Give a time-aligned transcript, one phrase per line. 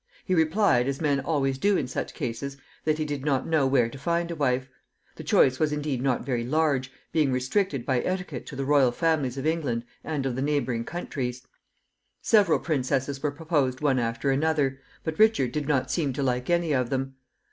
[0.25, 3.87] He replied, as men always do in such cases, that he did not know where
[3.87, 4.67] to find a wife.
[5.15, 9.37] The choice was indeed not very large, being restricted by etiquette to the royal families
[9.37, 11.43] of England and of the neighboring countries.
[12.19, 16.71] Several princesses were proposed one after another, but Richard did not seem to like any
[16.73, 17.17] of them.